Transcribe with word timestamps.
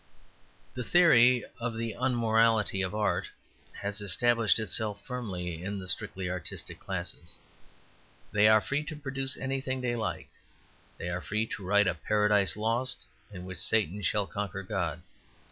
The 0.73 0.83
theory 0.83 1.45
of 1.59 1.77
the 1.77 1.93
unmorality 1.93 2.81
of 2.81 2.95
art 2.95 3.27
has 3.81 4.01
established 4.01 4.57
itself 4.57 5.05
firmly 5.05 5.63
in 5.63 5.77
the 5.77 5.87
strictly 5.87 6.27
artistic 6.27 6.79
classes. 6.79 7.37
They 8.31 8.47
are 8.47 8.61
free 8.61 8.83
to 8.85 8.95
produce 8.95 9.37
anything 9.37 9.79
they 9.79 9.95
like. 9.95 10.29
They 10.97 11.09
are 11.09 11.21
free 11.21 11.45
to 11.45 11.63
write 11.63 11.85
a 11.85 11.93
"Paradise 11.93 12.57
Lost" 12.57 13.05
in 13.31 13.45
which 13.45 13.59
Satan 13.59 14.01
shall 14.01 14.25
conquer 14.25 14.63
God. 14.63 15.03